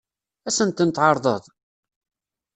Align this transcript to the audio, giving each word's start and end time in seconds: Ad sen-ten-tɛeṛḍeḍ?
Ad 0.47 0.53
sen-ten-tɛeṛḍeḍ? 0.57 1.43